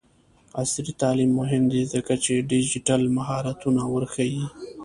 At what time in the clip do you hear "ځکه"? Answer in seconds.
1.93-2.13